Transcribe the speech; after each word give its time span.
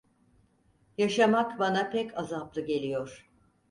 Yaşamak 0.97 1.59
bana 1.59 1.89
pek 1.89 2.17
azaplı 2.17 2.61
geliyor… 2.65 3.29